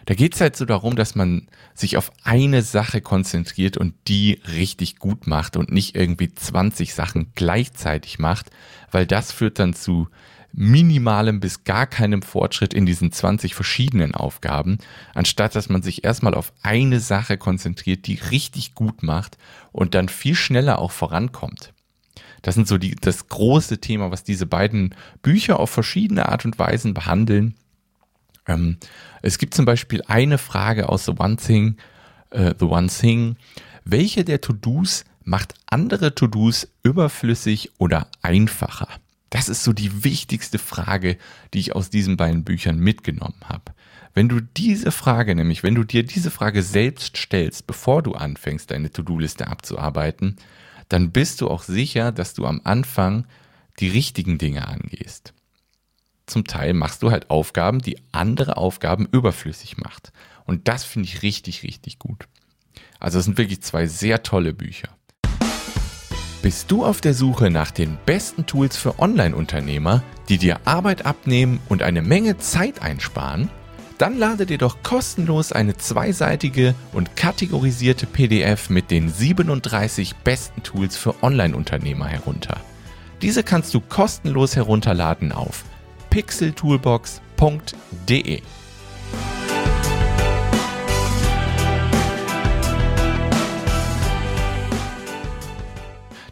da 0.06 0.14
geht 0.14 0.34
es 0.34 0.40
halt 0.40 0.56
so 0.56 0.64
darum, 0.64 0.96
dass 0.96 1.14
man 1.14 1.48
sich 1.74 1.96
auf 1.96 2.12
eine 2.22 2.62
Sache 2.62 3.00
konzentriert 3.00 3.76
und 3.76 3.94
die 4.08 4.40
richtig 4.54 4.98
gut 4.98 5.26
macht 5.26 5.56
und 5.56 5.70
nicht 5.70 5.96
irgendwie 5.96 6.32
20 6.34 6.94
Sachen 6.94 7.32
gleichzeitig 7.34 8.18
macht, 8.18 8.50
weil 8.90 9.06
das 9.06 9.32
führt 9.32 9.58
dann 9.58 9.74
zu 9.74 10.08
minimalem 10.52 11.38
bis 11.40 11.64
gar 11.64 11.86
keinem 11.86 12.22
Fortschritt 12.22 12.72
in 12.72 12.86
diesen 12.86 13.12
20 13.12 13.54
verschiedenen 13.54 14.14
Aufgaben, 14.14 14.78
anstatt 15.14 15.54
dass 15.54 15.68
man 15.68 15.82
sich 15.82 16.02
erstmal 16.04 16.34
auf 16.34 16.52
eine 16.62 17.00
Sache 17.00 17.36
konzentriert, 17.36 18.06
die 18.06 18.14
richtig 18.30 18.74
gut 18.74 19.02
macht 19.02 19.36
und 19.72 19.94
dann 19.94 20.08
viel 20.08 20.34
schneller 20.34 20.78
auch 20.78 20.92
vorankommt. 20.92 21.74
Das 22.40 22.54
sind 22.54 22.68
so 22.68 22.78
die, 22.78 22.94
das 22.94 23.28
große 23.28 23.80
Thema, 23.80 24.10
was 24.10 24.24
diese 24.24 24.46
beiden 24.46 24.94
Bücher 25.20 25.60
auf 25.60 25.70
verschiedene 25.70 26.28
Art 26.28 26.44
und 26.44 26.58
Weisen 26.58 26.94
behandeln. 26.94 27.54
Ähm, 28.46 28.78
es 29.22 29.38
gibt 29.38 29.54
zum 29.54 29.64
Beispiel 29.64 30.02
eine 30.06 30.38
Frage 30.38 30.88
aus 30.88 31.04
The 31.04 31.14
One 31.18 31.36
Thing, 31.36 31.76
äh, 32.30 32.54
The 32.58 32.66
One 32.66 32.88
Thing. 32.88 33.36
Welche 33.84 34.24
der 34.24 34.40
To-Dos 34.40 35.04
macht 35.24 35.54
andere 35.66 36.14
To-Dos 36.14 36.68
überflüssig 36.82 37.72
oder 37.78 38.08
einfacher? 38.22 38.88
Das 39.30 39.48
ist 39.48 39.64
so 39.64 39.72
die 39.72 40.04
wichtigste 40.04 40.58
Frage, 40.58 41.18
die 41.52 41.58
ich 41.58 41.74
aus 41.74 41.90
diesen 41.90 42.16
beiden 42.16 42.44
Büchern 42.44 42.78
mitgenommen 42.78 43.40
habe. 43.44 43.74
Wenn 44.14 44.28
du 44.28 44.40
diese 44.40 44.92
Frage, 44.92 45.34
nämlich 45.34 45.62
wenn 45.62 45.74
du 45.74 45.84
dir 45.84 46.02
diese 46.02 46.30
Frage 46.30 46.62
selbst 46.62 47.16
stellst, 47.18 47.66
bevor 47.66 48.02
du 48.02 48.12
anfängst, 48.12 48.70
deine 48.70 48.90
To-Do-Liste 48.90 49.48
abzuarbeiten, 49.48 50.36
dann 50.88 51.10
bist 51.10 51.40
du 51.40 51.48
auch 51.48 51.62
sicher, 51.62 52.12
dass 52.12 52.32
du 52.32 52.46
am 52.46 52.60
Anfang 52.64 53.26
die 53.78 53.88
richtigen 53.88 54.38
Dinge 54.38 54.66
angehst. 54.66 55.34
Zum 56.26 56.44
Teil 56.44 56.74
machst 56.74 57.04
du 57.04 57.12
halt 57.12 57.30
Aufgaben, 57.30 57.80
die 57.80 57.98
andere 58.10 58.56
Aufgaben 58.56 59.06
überflüssig 59.10 59.78
macht. 59.78 60.12
Und 60.44 60.66
das 60.66 60.82
finde 60.82 61.08
ich 61.08 61.22
richtig, 61.22 61.62
richtig 61.62 62.00
gut. 62.00 62.26
Also 62.98 63.20
es 63.20 63.26
sind 63.26 63.38
wirklich 63.38 63.62
zwei 63.62 63.86
sehr 63.86 64.24
tolle 64.24 64.52
Bücher. 64.52 64.88
Bist 66.42 66.70
du 66.70 66.84
auf 66.84 67.00
der 67.00 67.14
Suche 67.14 67.50
nach 67.50 67.70
den 67.70 67.96
besten 68.06 68.44
Tools 68.44 68.76
für 68.76 68.98
Online-Unternehmer, 68.98 70.02
die 70.28 70.38
dir 70.38 70.60
Arbeit 70.64 71.06
abnehmen 71.06 71.60
und 71.68 71.82
eine 71.82 72.02
Menge 72.02 72.38
Zeit 72.38 72.82
einsparen? 72.82 73.48
Dann 73.98 74.18
lade 74.18 74.46
dir 74.46 74.58
doch 74.58 74.82
kostenlos 74.82 75.52
eine 75.52 75.76
zweiseitige 75.76 76.74
und 76.92 77.16
kategorisierte 77.16 78.06
PDF 78.06 78.68
mit 78.68 78.90
den 78.90 79.08
37 79.08 80.16
besten 80.16 80.62
Tools 80.62 80.96
für 80.96 81.22
Online-Unternehmer 81.22 82.06
herunter. 82.06 82.60
Diese 83.22 83.42
kannst 83.42 83.72
du 83.74 83.80
kostenlos 83.80 84.56
herunterladen 84.56 85.32
auf 85.32 85.64
pixeltoolbox.de. 86.16 88.40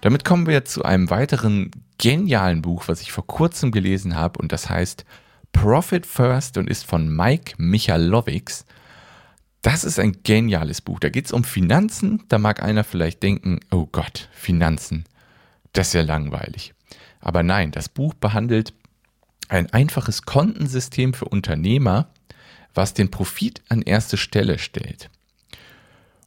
Damit 0.00 0.24
kommen 0.24 0.46
wir 0.46 0.64
zu 0.64 0.84
einem 0.84 1.10
weiteren 1.10 1.70
genialen 1.98 2.62
Buch, 2.62 2.84
was 2.86 3.02
ich 3.02 3.12
vor 3.12 3.26
kurzem 3.26 3.72
gelesen 3.72 4.16
habe 4.16 4.38
und 4.38 4.52
das 4.52 4.70
heißt 4.70 5.04
Profit 5.52 6.06
First 6.06 6.56
und 6.56 6.70
ist 6.70 6.86
von 6.86 7.14
Mike 7.14 7.56
Michalovics. 7.58 8.64
Das 9.60 9.84
ist 9.84 9.98
ein 9.98 10.22
geniales 10.22 10.80
Buch. 10.80 10.98
Da 10.98 11.10
geht 11.10 11.26
es 11.26 11.32
um 11.32 11.44
Finanzen. 11.44 12.22
Da 12.30 12.38
mag 12.38 12.62
einer 12.62 12.84
vielleicht 12.84 13.22
denken, 13.22 13.60
oh 13.70 13.86
Gott, 13.92 14.30
Finanzen, 14.32 15.04
das 15.74 15.88
ist 15.88 15.92
ja 15.92 16.00
langweilig. 16.00 16.72
Aber 17.20 17.42
nein, 17.42 17.70
das 17.70 17.90
Buch 17.90 18.14
behandelt 18.14 18.72
ein 19.48 19.70
einfaches 19.72 20.22
Kontensystem 20.22 21.14
für 21.14 21.26
Unternehmer, 21.26 22.08
was 22.74 22.94
den 22.94 23.10
Profit 23.10 23.62
an 23.68 23.82
erste 23.82 24.16
Stelle 24.16 24.58
stellt. 24.58 25.10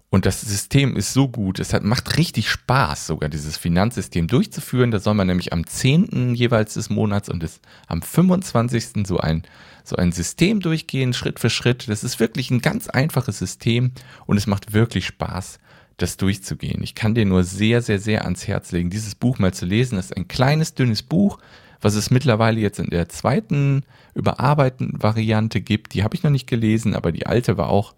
Und 0.10 0.26
das 0.26 0.40
System 0.40 0.96
ist 0.96 1.12
so 1.12 1.28
gut, 1.28 1.60
es 1.60 1.74
hat, 1.74 1.84
macht 1.84 2.18
richtig 2.18 2.50
Spaß, 2.50 3.08
sogar 3.08 3.30
dieses 3.30 3.58
Finanzsystem 3.58 4.28
durchzuführen. 4.28 4.90
Da 4.90 5.00
soll 5.00 5.16
man 5.16 5.28
nämlich 5.28 5.52
am 5.52 5.68
10. 5.68 6.34
jeweils 6.34 6.76
des 6.76 6.90
Monats 6.90 7.28
und 7.28 7.44
des, 7.44 7.60
am 7.88 8.02
25. 8.02 9.06
so 9.06 9.18
ein, 9.18 9.44
so 9.84 9.98
ein 9.98 10.14
System 10.14 10.62
durchgehen, 10.62 11.14
Schritt 11.14 11.40
für 11.40 11.50
Schritt. 11.50 11.90
Das 11.90 12.06
ist 12.06 12.22
wirklich 12.22 12.52
ein 12.52 12.62
ganz 12.62 12.88
einfaches 12.88 13.40
System 13.40 13.92
und 14.26 14.38
es 14.38 14.48
macht 14.48 14.72
wirklich 14.72 15.06
Spaß, 15.08 15.60
das 15.98 16.16
durchzugehen. 16.16 16.82
Ich 16.84 16.96
kann 16.96 17.14
dir 17.14 17.26
nur 17.26 17.44
sehr, 17.44 17.82
sehr, 17.82 18.00
sehr 18.00 18.24
ans 18.24 18.48
Herz 18.48 18.72
legen, 18.72 18.90
dieses 18.90 19.14
Buch 19.14 19.40
mal 19.40 19.54
zu 19.54 19.66
lesen. 19.66 19.98
Das 19.98 20.06
ist 20.06 20.18
ein 20.18 20.30
kleines, 20.30 20.74
dünnes 20.74 21.04
Buch, 21.04 21.38
was 21.82 21.96
es 21.96 22.12
mittlerweile 22.12 22.60
jetzt 22.60 22.80
in 22.80 22.90
der 22.90 23.10
zweiten 23.10 23.84
überarbeiteten 24.14 25.02
Variante 25.02 25.62
gibt. 25.62 25.94
Die 25.94 26.04
habe 26.04 26.16
ich 26.16 26.24
noch 26.24 26.32
nicht 26.32 26.48
gelesen, 26.48 26.96
aber 26.96 27.12
die 27.12 27.28
alte 27.28 27.58
war 27.58 27.70
auch 27.70 27.94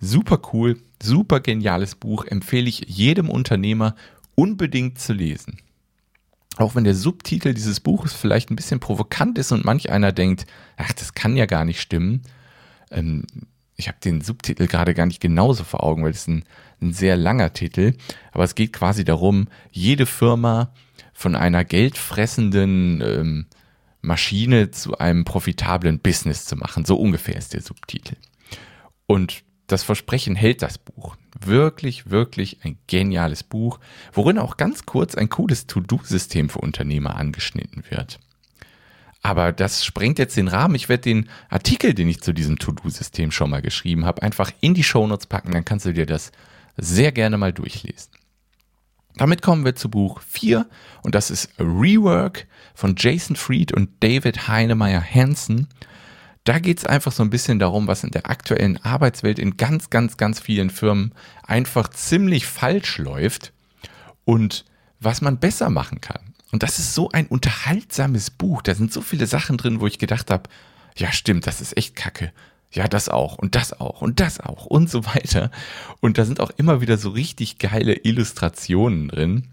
super 0.00 0.40
cool, 0.52 0.78
super 1.02 1.40
geniales 1.40 1.94
Buch, 1.94 2.24
empfehle 2.24 2.68
ich 2.68 2.84
jedem 2.88 3.28
Unternehmer 3.28 3.94
unbedingt 4.34 4.98
zu 4.98 5.12
lesen. 5.12 5.58
Auch 6.56 6.74
wenn 6.74 6.84
der 6.84 6.94
Subtitel 6.94 7.54
dieses 7.54 7.80
Buches 7.80 8.12
vielleicht 8.12 8.50
ein 8.50 8.56
bisschen 8.56 8.80
provokant 8.80 9.38
ist 9.38 9.52
und 9.52 9.64
manch 9.64 9.90
einer 9.90 10.12
denkt, 10.12 10.46
ach, 10.76 10.92
das 10.92 11.14
kann 11.14 11.36
ja 11.36 11.46
gar 11.46 11.64
nicht 11.64 11.80
stimmen. 11.80 12.22
Ähm, 12.90 13.24
ich 13.76 13.88
habe 13.88 13.98
den 14.04 14.20
Subtitel 14.20 14.66
gerade 14.66 14.92
gar 14.92 15.06
nicht 15.06 15.20
genauso 15.20 15.64
vor 15.64 15.82
Augen, 15.82 16.04
weil 16.04 16.10
es 16.10 16.26
ein, 16.26 16.44
ein 16.82 16.92
sehr 16.92 17.16
langer 17.16 17.52
Titel. 17.52 17.94
Aber 18.32 18.44
es 18.44 18.54
geht 18.54 18.72
quasi 18.72 19.04
darum, 19.04 19.48
jede 19.70 20.06
Firma 20.06 20.72
von 21.20 21.34
einer 21.34 21.66
geldfressenden 21.66 23.02
ähm, 23.02 23.46
Maschine 24.00 24.70
zu 24.70 24.96
einem 24.96 25.26
profitablen 25.26 25.98
Business 25.98 26.46
zu 26.46 26.56
machen. 26.56 26.86
So 26.86 26.96
ungefähr 26.96 27.36
ist 27.36 27.52
der 27.52 27.60
Subtitel. 27.60 28.16
Und 29.04 29.42
das 29.66 29.82
Versprechen 29.82 30.34
hält 30.34 30.62
das 30.62 30.78
Buch. 30.78 31.16
Wirklich, 31.38 32.08
wirklich 32.10 32.64
ein 32.64 32.78
geniales 32.86 33.42
Buch, 33.42 33.80
worin 34.14 34.38
auch 34.38 34.56
ganz 34.56 34.86
kurz 34.86 35.14
ein 35.14 35.28
cooles 35.28 35.66
To-Do-System 35.66 36.48
für 36.48 36.60
Unternehmer 36.60 37.16
angeschnitten 37.16 37.84
wird. 37.90 38.18
Aber 39.20 39.52
das 39.52 39.84
sprengt 39.84 40.18
jetzt 40.18 40.38
den 40.38 40.48
Rahmen. 40.48 40.74
Ich 40.74 40.88
werde 40.88 41.02
den 41.02 41.28
Artikel, 41.50 41.92
den 41.92 42.08
ich 42.08 42.22
zu 42.22 42.32
diesem 42.32 42.58
To-Do-System 42.58 43.30
schon 43.30 43.50
mal 43.50 43.60
geschrieben 43.60 44.06
habe, 44.06 44.22
einfach 44.22 44.52
in 44.62 44.72
die 44.72 44.84
Shownotes 44.84 45.26
packen. 45.26 45.52
Dann 45.52 45.66
kannst 45.66 45.84
du 45.84 45.92
dir 45.92 46.06
das 46.06 46.32
sehr 46.78 47.12
gerne 47.12 47.36
mal 47.36 47.52
durchlesen. 47.52 48.10
Damit 49.16 49.42
kommen 49.42 49.64
wir 49.64 49.74
zu 49.74 49.90
Buch 49.90 50.20
4 50.28 50.66
und 51.02 51.14
das 51.14 51.30
ist 51.30 51.50
Rework 51.58 52.46
von 52.74 52.94
Jason 52.96 53.36
Fried 53.36 53.72
und 53.72 53.90
David 54.00 54.48
Heinemeier 54.48 55.02
Hansen. 55.02 55.68
Da 56.44 56.58
geht 56.58 56.78
es 56.78 56.86
einfach 56.86 57.12
so 57.12 57.22
ein 57.22 57.30
bisschen 57.30 57.58
darum, 57.58 57.86
was 57.86 58.02
in 58.02 58.10
der 58.10 58.30
aktuellen 58.30 58.82
Arbeitswelt 58.82 59.38
in 59.38 59.56
ganz, 59.56 59.90
ganz, 59.90 60.16
ganz 60.16 60.40
vielen 60.40 60.70
Firmen 60.70 61.12
einfach 61.42 61.88
ziemlich 61.88 62.46
falsch 62.46 62.98
läuft 62.98 63.52
und 64.24 64.64
was 65.00 65.20
man 65.20 65.38
besser 65.38 65.70
machen 65.70 66.00
kann. 66.00 66.34
Und 66.52 66.62
das 66.62 66.78
ist 66.78 66.94
so 66.94 67.10
ein 67.10 67.26
unterhaltsames 67.26 68.30
Buch. 68.30 68.62
Da 68.62 68.74
sind 68.74 68.92
so 68.92 69.00
viele 69.00 69.26
Sachen 69.26 69.56
drin, 69.56 69.80
wo 69.80 69.86
ich 69.86 69.98
gedacht 69.98 70.30
habe, 70.30 70.48
ja 70.96 71.12
stimmt, 71.12 71.46
das 71.46 71.60
ist 71.60 71.76
echt 71.76 71.94
kacke. 71.94 72.32
Ja, 72.72 72.86
das 72.86 73.08
auch 73.08 73.36
und 73.36 73.56
das 73.56 73.78
auch 73.80 74.00
und 74.00 74.20
das 74.20 74.38
auch 74.38 74.66
und 74.66 74.88
so 74.88 75.04
weiter. 75.04 75.50
Und 76.00 76.18
da 76.18 76.24
sind 76.24 76.40
auch 76.40 76.50
immer 76.56 76.80
wieder 76.80 76.98
so 76.98 77.10
richtig 77.10 77.58
geile 77.58 77.94
Illustrationen 78.04 79.08
drin. 79.08 79.48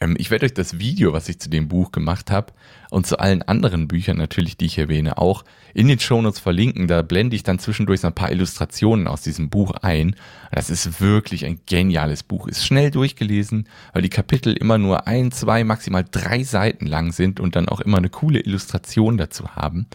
Ähm, 0.00 0.16
ich 0.18 0.30
werde 0.30 0.46
euch 0.46 0.54
das 0.54 0.78
Video, 0.78 1.12
was 1.12 1.28
ich 1.28 1.38
zu 1.38 1.48
dem 1.48 1.68
Buch 1.68 1.92
gemacht 1.92 2.30
habe 2.30 2.52
und 2.90 3.06
zu 3.06 3.18
allen 3.18 3.42
anderen 3.42 3.88
Büchern 3.88 4.16
natürlich, 4.16 4.56
die 4.56 4.66
ich 4.66 4.78
erwähne, 4.78 5.18
auch 5.18 5.44
in 5.74 5.88
den 5.88 5.98
Shownotes 5.98 6.40
verlinken. 6.40 6.88
Da 6.88 7.02
blende 7.02 7.36
ich 7.36 7.42
dann 7.42 7.58
zwischendurch 7.58 8.00
so 8.00 8.08
ein 8.08 8.14
paar 8.14 8.30
Illustrationen 8.30 9.06
aus 9.06 9.22
diesem 9.22 9.48
Buch 9.48 9.72
ein. 9.82 10.16
Das 10.52 10.70
ist 10.70 11.00
wirklich 11.00 11.44
ein 11.44 11.60
geniales 11.66 12.22
Buch. 12.22 12.48
Ist 12.48 12.66
schnell 12.66 12.90
durchgelesen, 12.90 13.68
weil 13.92 14.02
die 14.02 14.10
Kapitel 14.10 14.52
immer 14.54 14.78
nur 14.78 15.06
ein, 15.06 15.32
zwei, 15.32 15.64
maximal 15.64 16.04
drei 16.08 16.44
Seiten 16.44 16.86
lang 16.86 17.12
sind 17.12 17.40
und 17.40 17.56
dann 17.56 17.68
auch 17.68 17.80
immer 17.80 17.98
eine 17.98 18.10
coole 18.10 18.40
Illustration 18.40 19.16
dazu 19.16 19.50
haben. 19.50 19.86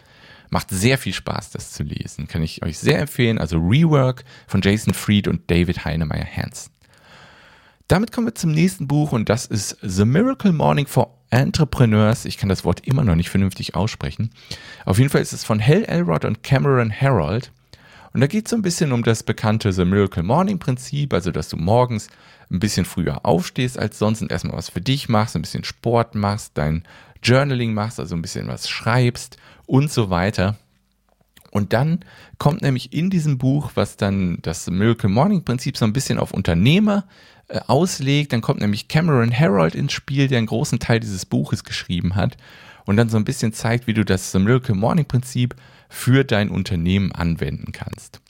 Macht 0.50 0.70
sehr 0.70 0.98
viel 0.98 1.14
Spaß, 1.14 1.52
das 1.52 1.72
zu 1.72 1.84
lesen. 1.84 2.28
Kann 2.28 2.42
ich 2.42 2.64
euch 2.64 2.80
sehr 2.80 3.00
empfehlen. 3.00 3.38
Also 3.38 3.58
Rework 3.58 4.24
von 4.48 4.62
Jason 4.62 4.94
Fried 4.94 5.28
und 5.28 5.50
David 5.50 5.86
Heinemeier 5.86 6.26
Hansen. 6.26 6.72
Damit 7.88 8.12
kommen 8.12 8.28
wir 8.28 8.36
zum 8.36 8.52
nächsten 8.52 8.88
Buch 8.88 9.12
und 9.12 9.30
das 9.30 9.48
ist 9.48 9.78
The 9.82 10.06
Miracle 10.06 10.54
Morning 10.54 10.86
for 10.86 11.18
Entrepreneurs. 11.32 12.26
Ich 12.26 12.38
kann 12.38 12.50
das 12.50 12.64
Wort 12.64 12.86
immer 12.86 13.04
noch 13.04 13.16
nicht 13.16 13.30
vernünftig 13.30 13.76
aussprechen. 13.76 14.30
Auf 14.86 15.00
jeden 15.00 15.10
Fall 15.10 15.22
ist 15.22 15.34
es 15.34 15.44
von 15.44 15.60
Hal 15.60 15.86
Elrod 15.86 16.24
und 16.26 16.44
Cameron 16.44 16.92
Harold. 16.92 17.52
Und 18.14 18.22
da 18.22 18.28
geht 18.28 18.46
es 18.46 18.52
so 18.52 18.56
ein 18.56 18.62
bisschen 18.62 18.92
um 18.92 19.04
das 19.04 19.24
bekannte 19.24 19.72
The 19.72 19.86
Miracle 19.86 20.24
Morning 20.24 20.60
Prinzip, 20.60 21.14
also 21.14 21.32
dass 21.32 21.50
du 21.50 21.58
morgens 21.58 22.10
ein 22.52 22.60
bisschen 22.60 22.86
früher 22.86 23.26
aufstehst 23.26 23.78
als 23.78 24.00
sonst 24.00 24.22
und 24.22 24.32
erstmal 24.32 24.58
was 24.58 24.70
für 24.70 24.82
dich 24.82 25.10
machst, 25.10 25.36
ein 25.36 25.44
bisschen 25.44 25.64
Sport 25.64 26.16
machst, 26.16 26.52
dein 26.56 26.84
Journaling 27.22 27.74
machst, 27.74 28.00
also 28.00 28.16
ein 28.16 28.22
bisschen 28.22 28.48
was 28.48 28.70
schreibst 28.70 29.38
und 29.70 29.92
so 29.92 30.10
weiter. 30.10 30.58
Und 31.52 31.74
dann 31.74 32.00
kommt 32.38 32.62
nämlich 32.62 32.94
in 32.94 33.10
diesem 33.10 33.38
Buch, 33.38 33.72
was 33.76 33.98
dann 33.98 34.40
das 34.42 34.70
Miracle 34.70 35.10
Morning 35.10 35.44
Prinzip 35.44 35.78
so 35.78 35.86
ein 35.86 35.94
bisschen 35.94 36.20
auf 36.20 36.32
Unternehmer 36.32 37.08
äh, 37.48 37.60
auslegt. 37.68 38.34
Dann 38.34 38.42
kommt 38.42 38.62
nämlich 38.62 38.88
Cameron 38.88 39.32
Harold 39.38 39.76
ins 39.76 39.94
Spiel, 39.94 40.28
der 40.28 40.40
einen 40.40 40.48
großen 40.48 40.80
Teil 40.80 41.00
dieses 41.00 41.26
Buches 41.26 41.64
geschrieben 41.64 42.16
hat 42.16 42.38
und 42.86 42.98
dann 42.98 43.10
so 43.10 43.18
ein 43.18 43.26
bisschen 43.26 43.54
zeigt, 43.54 43.88
wie 43.88 43.94
du 43.94 44.06
das 44.06 44.34
Miracle 44.34 44.76
Morning 44.76 45.06
Prinzip 45.06 45.56
für 45.90 46.24
dein 46.24 46.50
Unternehmen 46.50 47.12
anwenden 47.12 47.72
kannst. 47.72 48.22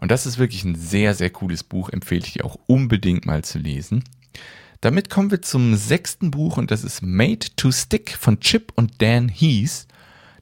Und 0.00 0.10
das 0.10 0.26
ist 0.26 0.38
wirklich 0.38 0.64
ein 0.64 0.74
sehr, 0.74 1.14
sehr 1.14 1.30
cooles 1.30 1.64
Buch, 1.64 1.90
empfehle 1.90 2.24
ich 2.24 2.34
dir 2.34 2.44
auch 2.44 2.58
unbedingt 2.66 3.26
mal 3.26 3.42
zu 3.42 3.58
lesen. 3.58 4.04
Damit 4.80 5.10
kommen 5.10 5.30
wir 5.30 5.42
zum 5.42 5.74
sechsten 5.74 6.30
Buch 6.30 6.56
und 6.56 6.70
das 6.70 6.84
ist 6.84 7.02
Made 7.02 7.46
to 7.56 7.72
Stick 7.72 8.16
von 8.16 8.38
Chip 8.38 8.72
und 8.76 9.02
Dan 9.02 9.28
Heath. 9.28 9.86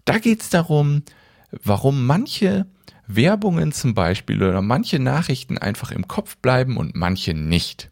Da 0.06 0.18
geht 0.18 0.40
es 0.40 0.50
darum, 0.50 1.02
warum 1.50 2.06
manche 2.06 2.66
Werbungen 3.08 3.72
zum 3.72 3.92
Beispiel 3.92 4.42
oder 4.42 4.62
manche 4.62 5.00
Nachrichten 5.00 5.58
einfach 5.58 5.90
im 5.90 6.08
Kopf 6.08 6.36
bleiben 6.38 6.76
und 6.76 6.94
manche 6.94 7.34
nicht. 7.34 7.90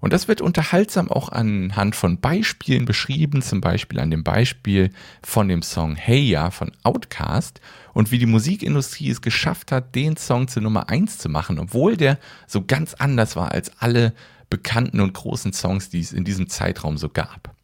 Und 0.00 0.12
das 0.12 0.26
wird 0.28 0.40
unterhaltsam 0.40 1.10
auch 1.10 1.28
anhand 1.28 1.94
von 1.94 2.20
Beispielen 2.20 2.84
beschrieben, 2.84 3.40
zum 3.40 3.60
Beispiel 3.60 4.00
an 4.00 4.10
dem 4.10 4.24
Beispiel 4.24 4.90
von 5.22 5.48
dem 5.48 5.62
Song 5.62 5.94
Hey 5.94 6.22
Ya 6.22 6.50
von 6.50 6.72
Outcast 6.82 7.60
und 7.94 8.10
wie 8.10 8.18
die 8.18 8.26
Musikindustrie 8.26 9.10
es 9.10 9.22
geschafft 9.22 9.70
hat, 9.70 9.94
den 9.94 10.16
Song 10.16 10.48
zur 10.48 10.62
Nummer 10.62 10.88
eins 10.88 11.18
zu 11.18 11.28
machen, 11.28 11.60
obwohl 11.60 11.96
der 11.96 12.18
so 12.48 12.64
ganz 12.64 12.94
anders 12.94 13.36
war 13.36 13.52
als 13.52 13.70
alle 13.80 14.12
bekannten 14.50 15.00
und 15.00 15.14
großen 15.14 15.52
Songs, 15.52 15.88
die 15.88 16.00
es 16.00 16.12
in 16.12 16.24
diesem 16.24 16.48
Zeitraum 16.48 16.98
so 16.98 17.08
gab. 17.08 17.54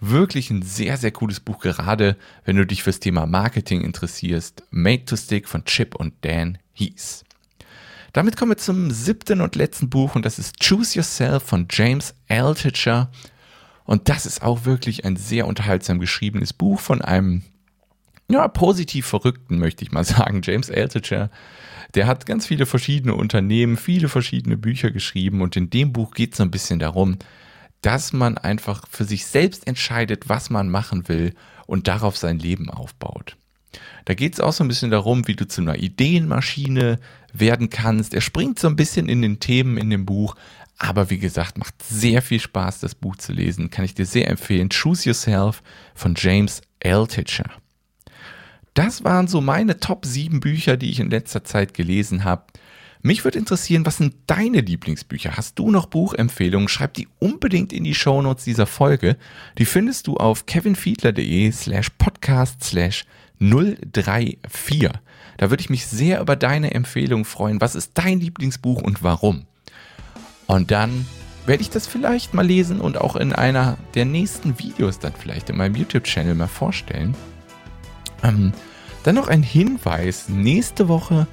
Wirklich 0.00 0.50
ein 0.50 0.62
sehr, 0.62 0.96
sehr 0.96 1.10
cooles 1.10 1.40
Buch, 1.40 1.60
gerade 1.60 2.16
wenn 2.44 2.56
du 2.56 2.66
dich 2.66 2.82
fürs 2.82 3.00
Thema 3.00 3.26
Marketing 3.26 3.82
interessierst. 3.82 4.62
Made 4.70 5.04
to 5.04 5.16
Stick 5.16 5.48
von 5.48 5.64
Chip 5.64 5.94
und 5.94 6.14
Dan 6.22 6.58
Heath. 6.72 7.24
Damit 8.12 8.36
kommen 8.36 8.52
wir 8.52 8.56
zum 8.56 8.90
siebten 8.90 9.40
und 9.40 9.54
letzten 9.54 9.88
Buch 9.88 10.16
und 10.16 10.24
das 10.24 10.38
ist 10.38 10.58
Choose 10.58 10.96
Yourself 10.98 11.44
von 11.44 11.68
James 11.70 12.14
Altucher. 12.28 13.10
Und 13.84 14.08
das 14.08 14.26
ist 14.26 14.42
auch 14.42 14.64
wirklich 14.64 15.04
ein 15.04 15.16
sehr 15.16 15.46
unterhaltsam 15.46 16.00
geschriebenes 16.00 16.52
Buch 16.52 16.80
von 16.80 17.02
einem, 17.02 17.42
ja, 18.28 18.48
positiv 18.48 19.06
Verrückten, 19.06 19.58
möchte 19.58 19.84
ich 19.84 19.92
mal 19.92 20.04
sagen. 20.04 20.40
James 20.42 20.70
Altucher, 20.70 21.30
der 21.94 22.06
hat 22.06 22.26
ganz 22.26 22.46
viele 22.46 22.66
verschiedene 22.66 23.14
Unternehmen, 23.14 23.76
viele 23.76 24.08
verschiedene 24.08 24.56
Bücher 24.56 24.90
geschrieben 24.90 25.40
und 25.42 25.56
in 25.56 25.70
dem 25.70 25.92
Buch 25.92 26.12
geht 26.12 26.32
es 26.32 26.38
so 26.38 26.42
ein 26.42 26.50
bisschen 26.50 26.78
darum, 26.78 27.18
dass 27.82 28.12
man 28.12 28.38
einfach 28.38 28.86
für 28.88 29.04
sich 29.04 29.26
selbst 29.26 29.66
entscheidet, 29.66 30.28
was 30.28 30.50
man 30.50 30.68
machen 30.68 31.08
will 31.08 31.34
und 31.66 31.88
darauf 31.88 32.16
sein 32.16 32.38
Leben 32.38 32.68
aufbaut. 32.68 33.36
Da 34.04 34.14
geht 34.14 34.34
es 34.34 34.40
auch 34.40 34.52
so 34.52 34.64
ein 34.64 34.68
bisschen 34.68 34.90
darum, 34.90 35.28
wie 35.28 35.36
du 35.36 35.46
zu 35.46 35.60
einer 35.60 35.76
Ideenmaschine 35.76 36.98
werden 37.32 37.70
kannst. 37.70 38.14
Er 38.14 38.20
springt 38.20 38.58
so 38.58 38.68
ein 38.68 38.76
bisschen 38.76 39.08
in 39.08 39.22
den 39.22 39.38
Themen 39.40 39.76
in 39.76 39.90
dem 39.90 40.04
Buch, 40.06 40.34
aber 40.78 41.10
wie 41.10 41.18
gesagt, 41.18 41.58
macht 41.58 41.74
sehr 41.82 42.22
viel 42.22 42.40
Spaß, 42.40 42.80
das 42.80 42.94
Buch 42.94 43.16
zu 43.16 43.32
lesen. 43.32 43.70
Kann 43.70 43.84
ich 43.84 43.94
dir 43.94 44.06
sehr 44.06 44.28
empfehlen. 44.28 44.70
Choose 44.70 45.08
Yourself 45.08 45.62
von 45.94 46.14
James 46.16 46.62
Altucher. 46.82 47.50
Das 48.74 49.04
waren 49.04 49.28
so 49.28 49.40
meine 49.40 49.78
Top 49.78 50.06
7 50.06 50.40
Bücher, 50.40 50.76
die 50.76 50.90
ich 50.90 51.00
in 51.00 51.10
letzter 51.10 51.44
Zeit 51.44 51.74
gelesen 51.74 52.24
habe. 52.24 52.44
Mich 53.02 53.24
würde 53.24 53.38
interessieren, 53.38 53.86
was 53.86 53.96
sind 53.96 54.14
deine 54.26 54.60
Lieblingsbücher? 54.60 55.36
Hast 55.36 55.58
du 55.58 55.70
noch 55.70 55.86
Buchempfehlungen? 55.86 56.68
Schreib 56.68 56.94
die 56.94 57.08
unbedingt 57.18 57.72
in 57.72 57.84
die 57.84 57.94
Shownotes 57.94 58.44
dieser 58.44 58.66
Folge. 58.66 59.16
Die 59.56 59.64
findest 59.64 60.06
du 60.06 60.16
auf 60.16 60.44
kevinfiedler.de 60.44 61.50
slash 61.52 61.90
podcast 61.96 62.62
slash 62.62 63.06
034. 63.38 64.90
Da 65.38 65.50
würde 65.50 65.62
ich 65.62 65.70
mich 65.70 65.86
sehr 65.86 66.20
über 66.20 66.36
deine 66.36 66.74
Empfehlung 66.74 67.24
freuen. 67.24 67.60
Was 67.62 67.74
ist 67.74 67.92
dein 67.94 68.20
Lieblingsbuch 68.20 68.82
und 68.82 69.02
warum? 69.02 69.46
Und 70.46 70.70
dann 70.70 71.06
werde 71.46 71.62
ich 71.62 71.70
das 71.70 71.86
vielleicht 71.86 72.34
mal 72.34 72.46
lesen 72.46 72.82
und 72.82 72.98
auch 73.00 73.16
in 73.16 73.32
einer 73.32 73.78
der 73.94 74.04
nächsten 74.04 74.58
Videos 74.58 74.98
dann 74.98 75.14
vielleicht 75.18 75.48
in 75.48 75.56
meinem 75.56 75.74
YouTube-Channel 75.74 76.34
mal 76.34 76.48
vorstellen. 76.48 77.14
Ähm, 78.22 78.52
Dann 79.04 79.14
noch 79.14 79.28
ein 79.28 79.42
Hinweis. 79.42 80.28
Nächste 80.28 80.88
Woche 80.88 81.26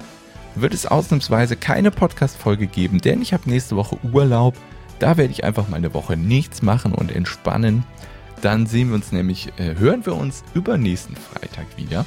wird 0.54 0.74
es 0.74 0.86
ausnahmsweise 0.86 1.56
keine 1.56 1.90
Podcast-Folge 1.90 2.66
geben, 2.66 3.00
denn 3.00 3.22
ich 3.22 3.32
habe 3.32 3.48
nächste 3.48 3.76
Woche 3.76 3.98
Urlaub. 4.02 4.56
Da 4.98 5.16
werde 5.16 5.32
ich 5.32 5.44
einfach 5.44 5.68
mal 5.68 5.76
eine 5.76 5.94
Woche 5.94 6.16
nichts 6.16 6.62
machen 6.62 6.92
und 6.92 7.12
entspannen. 7.12 7.84
Dann 8.42 8.66
sehen 8.66 8.88
wir 8.88 8.94
uns 8.96 9.12
nämlich, 9.12 9.52
äh, 9.58 9.76
hören 9.76 10.04
wir 10.06 10.16
uns 10.16 10.42
übernächsten 10.54 11.16
Freitag 11.16 11.66
wieder. 11.76 12.04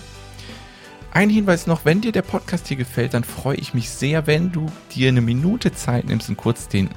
Ein 1.13 1.29
Hinweis 1.29 1.67
noch, 1.67 1.83
wenn 1.83 1.99
dir 1.99 2.13
der 2.13 2.21
Podcast 2.21 2.67
hier 2.67 2.77
gefällt, 2.77 3.13
dann 3.13 3.25
freue 3.25 3.57
ich 3.57 3.73
mich 3.73 3.89
sehr, 3.89 4.27
wenn 4.27 4.51
du 4.51 4.67
dir 4.95 5.09
eine 5.09 5.21
Minute 5.21 5.73
Zeit 5.73 6.05
nimmst 6.05 6.29
und 6.29 6.37
kurz 6.37 6.69
den 6.69 6.89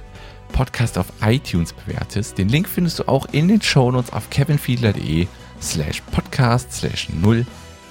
Podcast 0.53 0.99
auf 0.99 1.07
iTunes 1.21 1.73
bewertest. 1.73 2.39
Den 2.39 2.49
Link 2.49 2.69
findest 2.69 3.01
du 3.01 3.09
auch 3.09 3.27
in 3.33 3.49
den 3.49 3.61
Shownotes 3.61 4.13
auf 4.13 4.31
kevinfiedler.de 4.31 5.27
slash 5.61 6.01
podcast 6.13 6.73
slash 6.73 7.09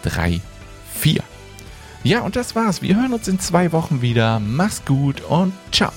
034. 0.02 1.33
Ja, 2.04 2.22
und 2.22 2.36
das 2.36 2.56
war's. 2.56 2.82
Wir 2.82 2.96
hören 2.96 3.14
uns 3.14 3.28
in 3.28 3.40
zwei 3.40 3.72
Wochen 3.72 4.02
wieder. 4.02 4.40
Mach's 4.40 4.84
gut 4.86 5.22
und 5.22 5.54
ciao. 5.72 5.92